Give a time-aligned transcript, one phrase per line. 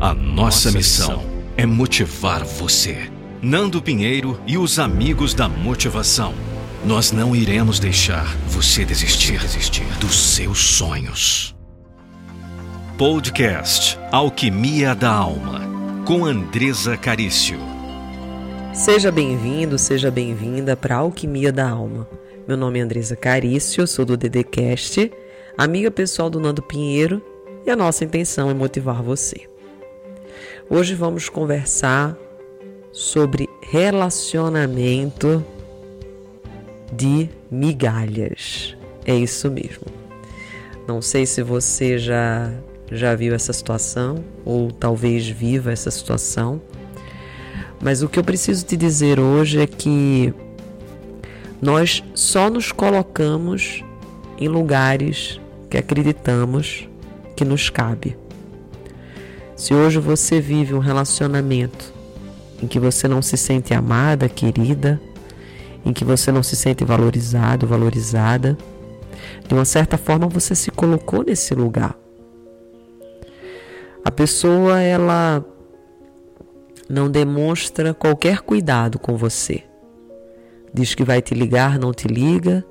[0.00, 1.22] A nossa missão
[1.58, 3.10] é motivar você.
[3.42, 6.32] Nando Pinheiro e os amigos da motivação.
[6.86, 11.54] Nós não iremos deixar você desistir, desistir dos seus sonhos.
[12.96, 15.60] Podcast Alquimia da Alma,
[16.06, 17.58] com Andresa Carício.
[18.72, 22.08] Seja bem-vindo, seja bem-vinda para Alquimia da Alma.
[22.48, 25.12] Meu nome é Andresa Carício, sou do DDCast,
[25.58, 27.22] amiga pessoal do Nando Pinheiro,
[27.66, 29.49] e a nossa intenção é motivar você.
[30.72, 32.16] Hoje vamos conversar
[32.92, 35.44] sobre relacionamento
[36.92, 38.76] de migalhas.
[39.04, 39.82] É isso mesmo.
[40.86, 42.52] Não sei se você já
[42.88, 46.62] já viu essa situação ou talvez viva essa situação.
[47.82, 50.32] Mas o que eu preciso te dizer hoje é que
[51.60, 53.82] nós só nos colocamos
[54.38, 56.88] em lugares que acreditamos
[57.34, 58.19] que nos cabe.
[59.60, 61.92] Se hoje você vive um relacionamento
[62.62, 64.98] em que você não se sente amada, querida,
[65.84, 68.56] em que você não se sente valorizado, valorizada,
[69.46, 71.94] de uma certa forma você se colocou nesse lugar.
[74.02, 75.44] A pessoa ela
[76.88, 79.62] não demonstra qualquer cuidado com você.
[80.72, 82.64] Diz que vai te ligar, não te liga.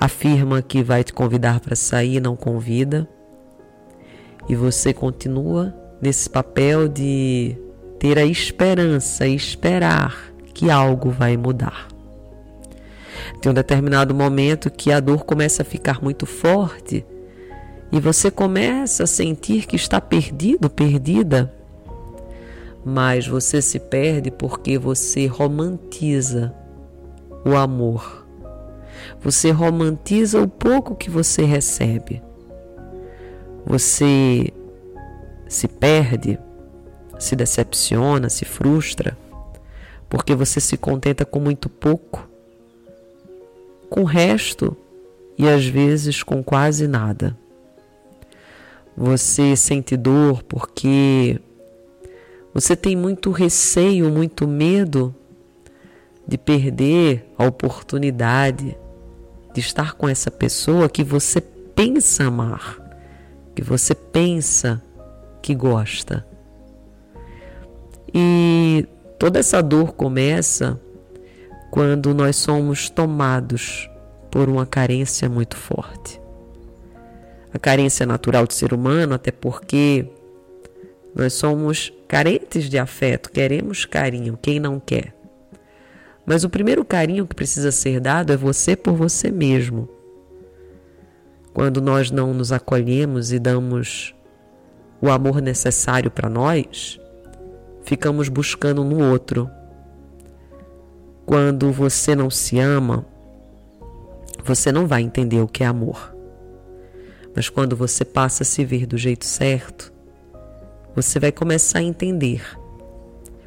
[0.00, 3.08] Afirma que vai te convidar para sair, não convida.
[4.48, 7.56] E você continua nesse papel de
[7.98, 11.88] ter a esperança e esperar que algo vai mudar.
[13.40, 17.04] Tem um determinado momento que a dor começa a ficar muito forte
[17.92, 21.52] e você começa a sentir que está perdido, perdida,
[22.84, 26.54] mas você se perde porque você romantiza
[27.44, 28.26] o amor.
[29.20, 32.22] Você romantiza o pouco que você recebe.
[33.66, 34.52] Você
[35.48, 36.38] se perde,
[37.18, 39.18] se decepciona, se frustra,
[40.08, 42.28] porque você se contenta com muito pouco,
[43.90, 44.76] com o resto
[45.36, 47.36] e às vezes com quase nada.
[48.96, 51.40] Você sente dor porque
[52.54, 55.12] você tem muito receio, muito medo
[56.26, 58.76] de perder a oportunidade
[59.52, 62.85] de estar com essa pessoa que você pensa amar,
[63.56, 64.80] que você pensa
[65.42, 66.24] que gosta.
[68.14, 68.86] E
[69.18, 70.80] toda essa dor começa
[71.72, 73.90] quando nós somos tomados
[74.30, 76.20] por uma carência muito forte
[77.56, 80.06] a carência natural do ser humano, até porque
[81.14, 85.14] nós somos carentes de afeto, queremos carinho, quem não quer?
[86.24, 89.88] Mas o primeiro carinho que precisa ser dado é você por você mesmo.
[91.56, 94.14] Quando nós não nos acolhemos e damos
[95.00, 97.00] o amor necessário para nós,
[97.82, 99.50] ficamos buscando no outro.
[101.24, 103.06] Quando você não se ama,
[104.44, 106.14] você não vai entender o que é amor.
[107.34, 109.90] Mas quando você passa a se ver do jeito certo,
[110.94, 112.44] você vai começar a entender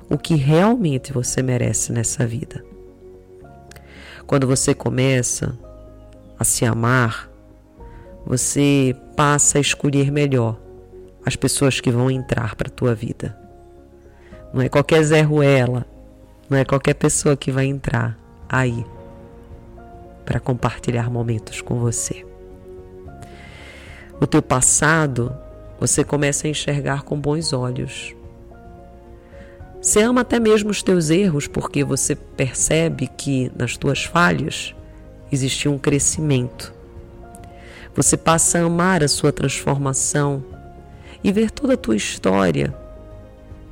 [0.09, 2.65] o que realmente você merece nessa vida.
[4.25, 5.55] Quando você começa
[6.39, 7.28] a se amar,
[8.29, 10.57] você passa a escolher melhor
[11.25, 13.37] as pessoas que vão entrar para a tua vida.
[14.53, 15.85] Não é qualquer Zé Ruela,
[16.49, 18.85] não é qualquer pessoa que vai entrar aí
[20.23, 22.29] para compartilhar momentos com você
[24.19, 25.35] o teu passado,
[25.79, 28.13] você começa a enxergar com bons olhos.
[29.81, 34.75] Você ama até mesmo os teus erros porque você percebe que nas tuas falhas
[35.31, 36.73] existiu um crescimento.
[37.99, 40.41] Você passa a amar a sua transformação
[41.21, 42.73] e ver toda a tua história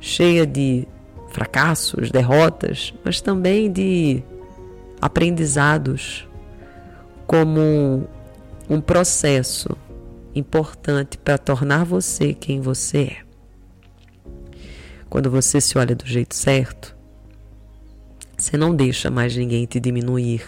[0.00, 0.86] cheia de
[1.30, 4.22] fracassos, derrotas, mas também de
[5.00, 6.28] aprendizados
[7.26, 8.06] como
[8.68, 9.74] um processo
[10.34, 13.16] importante para tornar você quem você é.
[15.08, 16.94] Quando você se olha do jeito certo,
[18.36, 20.46] você não deixa mais ninguém te diminuir,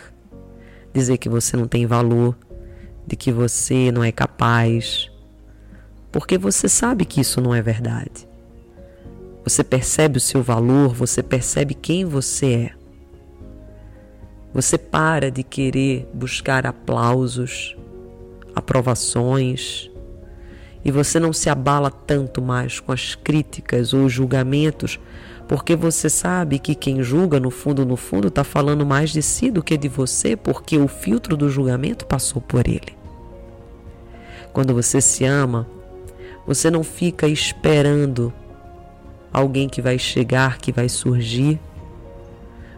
[0.93, 2.37] dizer que você não tem valor,
[3.07, 5.11] de que você não é capaz,
[6.13, 8.29] porque você sabe que isso não é verdade.
[9.45, 12.71] Você percebe o seu valor, você percebe quem você é.
[14.53, 17.77] Você para de querer buscar aplausos,
[18.55, 19.91] aprovações,
[20.85, 24.99] e você não se abala tanto mais com as críticas ou julgamentos,
[25.51, 29.51] porque você sabe que quem julga, no fundo, no fundo, está falando mais de si
[29.51, 32.97] do que de você, porque o filtro do julgamento passou por ele.
[34.53, 35.67] Quando você se ama,
[36.47, 38.33] Você não fica esperando
[39.33, 41.61] alguém que vai chegar, que vai surgir,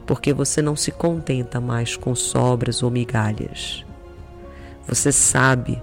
[0.06, 3.84] porque você não se contenta mais com sobras ou migalhas.
[4.88, 5.80] Você sabe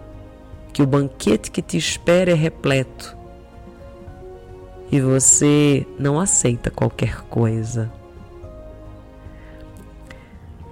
[0.73, 3.18] que o banquete que te espera é repleto
[4.91, 7.91] e você não aceita qualquer coisa.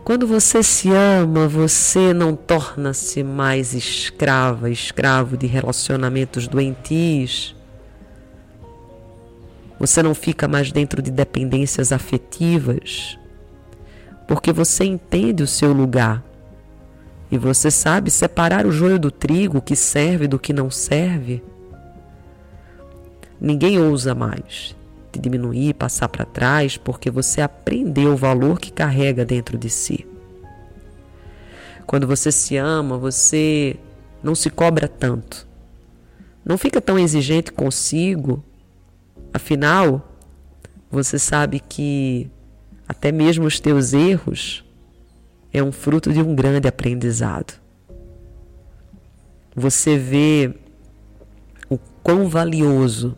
[0.04, 7.54] Quando você se ama, você não torna-se mais escrava, escravo de relacionamentos doentios.
[9.78, 13.19] Você não fica mais dentro de dependências afetivas,
[14.28, 16.24] porque você entende o seu lugar
[17.30, 21.44] e você sabe separar o joio do trigo, o que serve do que não serve.
[23.39, 24.75] Ninguém ousa mais
[25.12, 30.06] te diminuir, passar para trás, porque você aprendeu o valor que carrega dentro de si.
[31.86, 33.78] Quando você se ama, você
[34.22, 35.48] não se cobra tanto.
[36.44, 38.44] Não fica tão exigente consigo.
[39.34, 40.13] Afinal,
[40.90, 42.30] você sabe que
[42.88, 44.66] até mesmo os teus erros
[45.54, 47.54] é um fruto de um grande aprendizado.
[49.56, 50.54] Você vê
[51.69, 53.18] o quão valioso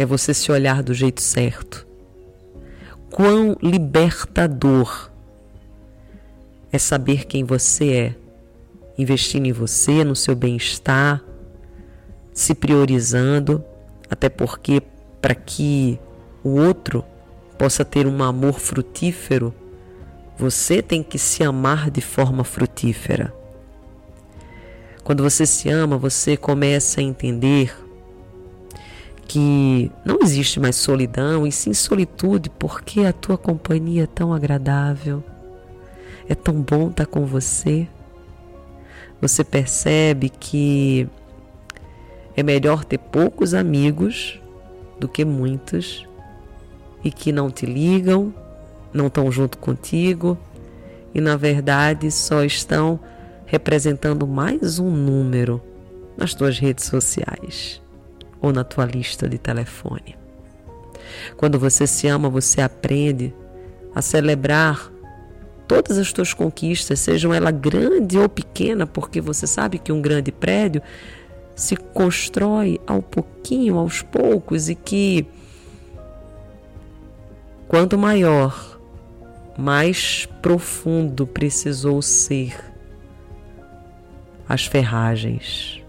[0.00, 1.86] é você se olhar do jeito certo.
[3.10, 5.10] Quão libertador
[6.72, 8.14] é saber quem você é,
[8.96, 11.22] investindo em você, no seu bem-estar,
[12.32, 13.62] se priorizando,
[14.08, 14.82] até porque
[15.20, 16.00] para que
[16.42, 17.04] o outro
[17.58, 19.54] possa ter um amor frutífero,
[20.34, 23.34] você tem que se amar de forma frutífera.
[25.04, 27.89] Quando você se ama, você começa a entender
[29.30, 35.22] que não existe mais solidão e sim solitude, porque a tua companhia é tão agradável,
[36.28, 37.86] é tão bom estar com você.
[39.20, 41.08] Você percebe que
[42.36, 44.40] é melhor ter poucos amigos
[44.98, 46.04] do que muitos
[47.04, 48.34] e que não te ligam,
[48.92, 50.36] não estão junto contigo
[51.14, 52.98] e na verdade só estão
[53.46, 55.62] representando mais um número
[56.16, 57.80] nas tuas redes sociais
[58.40, 60.16] ou na tua lista de telefone.
[61.36, 63.34] Quando você se ama, você aprende
[63.94, 64.90] a celebrar
[65.66, 70.32] todas as tuas conquistas, sejam elas grande ou pequena, porque você sabe que um grande
[70.32, 70.82] prédio
[71.54, 75.26] se constrói ao pouquinho, aos poucos e que
[77.68, 78.80] quanto maior,
[79.56, 82.58] mais profundo precisou ser
[84.48, 85.79] as ferragens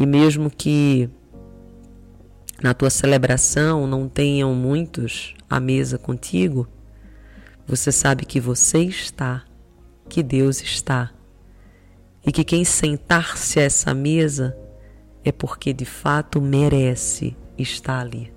[0.00, 1.10] e mesmo que
[2.62, 6.66] na tua celebração não tenham muitos à mesa contigo,
[7.66, 9.44] você sabe que você está,
[10.08, 11.12] que Deus está,
[12.26, 14.56] e que quem sentar-se a essa mesa
[15.22, 18.32] é porque de fato merece estar ali.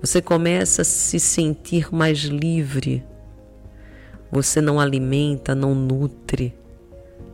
[0.00, 3.04] Você começa a se sentir mais livre.
[4.32, 6.54] Você não alimenta, não nutre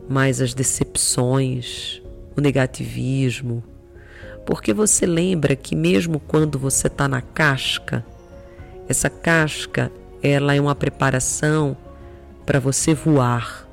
[0.09, 2.01] mais as decepções,
[2.35, 3.63] o negativismo,
[4.45, 8.05] porque você lembra que mesmo quando você está na casca,
[8.87, 9.91] essa casca
[10.21, 11.75] ela é uma preparação
[12.45, 13.67] para você voar.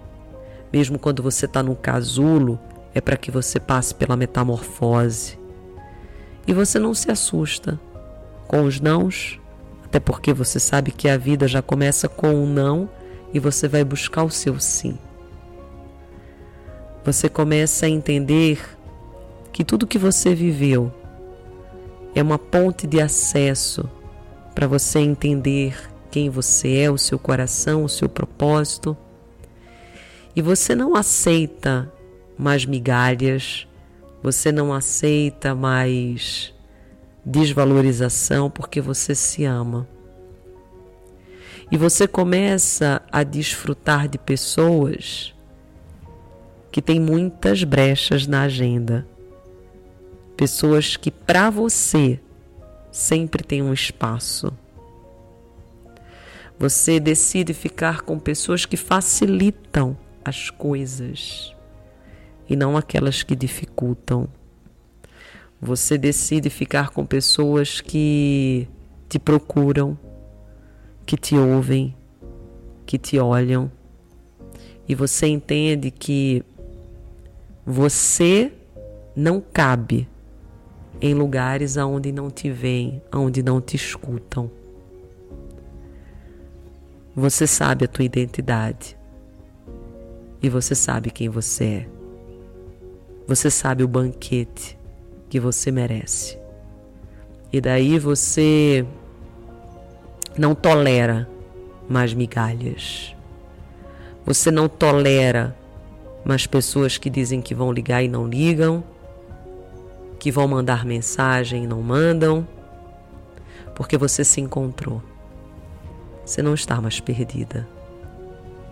[0.73, 2.59] Mesmo quando você está no casulo,
[2.95, 5.39] é para que você passe pela metamorfose.
[6.47, 7.79] E você não se assusta
[8.49, 9.39] com os nãos,
[9.85, 12.89] até porque você sabe que a vida já começa com um não
[13.33, 14.99] e você vai buscar o seu sim
[17.05, 18.79] você começa a entender
[19.53, 20.93] que tudo que você viveu
[22.15, 23.89] é uma ponte de acesso
[24.55, 25.77] para você entender
[26.11, 28.97] quem você é, o seu coração, o seu propósito.
[30.37, 31.91] E você não aceita
[32.39, 33.67] mais migalhas,
[34.23, 36.55] você não aceita mais
[37.25, 39.89] desvalorização porque você se ama.
[41.71, 45.35] E você começa a desfrutar de pessoas
[46.73, 49.07] que tem muitas brechas na agenda.
[50.37, 52.19] Pessoas que para você
[52.91, 54.51] sempre tem um espaço.
[56.59, 61.55] Você decide ficar com pessoas que facilitam as coisas
[62.49, 64.27] e não aquelas que dificultam.
[65.61, 68.67] Você decide ficar com pessoas que
[69.09, 69.99] te procuram,
[71.05, 71.95] que te ouvem,
[72.87, 73.71] que te olham.
[74.89, 76.45] E você entende que
[77.65, 78.53] você
[79.15, 80.09] não cabe
[81.01, 84.51] em lugares aonde não te veem, aonde não te escutam.
[87.15, 88.97] Você sabe a tua identidade
[90.43, 91.89] e você sabe quem você é.
[93.27, 94.79] Você sabe o banquete
[95.29, 96.39] que você merece.
[97.53, 98.85] E daí você
[100.37, 101.29] não tolera
[101.89, 103.15] mais migalhas.
[104.25, 105.57] Você não tolera
[106.25, 108.85] mais pessoas que dizem que vão ligar e não ligam,
[110.19, 112.47] que vão mandar mensagem e não mandam,
[113.75, 115.03] porque você se encontrou.
[116.25, 117.67] Você não está mais perdida.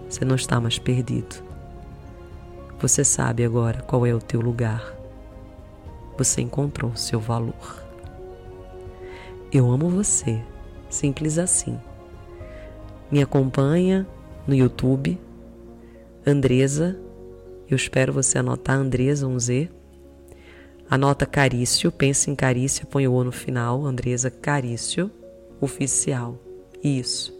[0.08, 1.36] Você não está mais perdido.
[2.80, 4.94] Você sabe agora qual é o teu lugar.
[6.16, 7.82] Você encontrou seu valor.
[9.52, 10.40] Eu amo você,
[10.88, 11.78] simples assim.
[13.10, 14.06] Me acompanha
[14.46, 15.20] no YouTube,
[16.24, 16.96] Andresa.
[17.70, 19.70] Eu espero você anotar Andresa um Z.
[20.90, 25.08] Anota Carício, pensa em Carício, põe o O no final, Andresa Carício,
[25.60, 26.36] oficial.
[26.82, 27.32] Isso.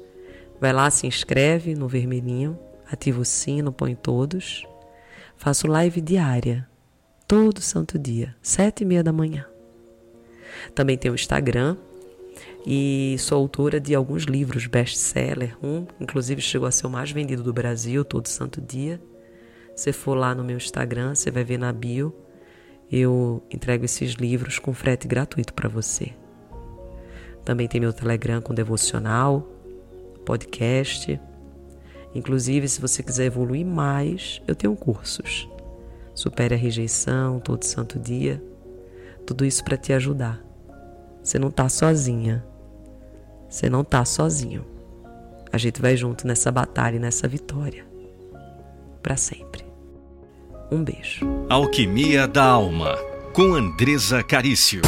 [0.60, 2.56] Vai lá, se inscreve no vermelhinho,
[2.88, 4.64] ativa o sino, põe todos.
[5.36, 6.68] Faço live diária,
[7.26, 9.44] todo santo dia, sete e meia da manhã.
[10.76, 11.76] Também tenho o Instagram
[12.64, 15.56] e sou autora de alguns livros best-seller.
[15.60, 19.00] Um, inclusive, chegou a ser o mais vendido do Brasil, todo santo dia.
[19.80, 22.14] Se for lá no meu Instagram, você vai ver na bio.
[22.92, 26.12] Eu entrego esses livros com frete gratuito para você.
[27.46, 29.40] Também tem meu Telegram com devocional,
[30.26, 31.18] podcast.
[32.14, 35.48] Inclusive, se você quiser evoluir mais, eu tenho cursos.
[36.14, 38.44] Supere a rejeição, todo santo dia.
[39.24, 40.44] Tudo isso para te ajudar.
[41.22, 42.44] Você não está sozinha.
[43.48, 44.62] Você não está sozinho.
[45.50, 47.86] A gente vai junto nessa batalha e nessa vitória.
[49.02, 49.69] Para sempre.
[50.70, 51.26] Um beijo.
[51.48, 52.96] Alquimia da Alma,
[53.32, 54.82] com Andresa Carício.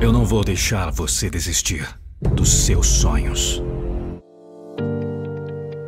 [0.00, 1.84] Eu não vou deixar você desistir
[2.20, 3.60] dos seus sonhos.